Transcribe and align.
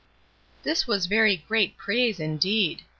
This 0.63 0.87
was 0.87 1.05
very 1.05 1.37
great 1.47 1.77
praise, 1.77 2.19
indeed. 2.19 2.81